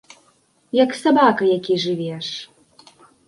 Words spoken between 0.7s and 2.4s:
Як сабака які жывеш.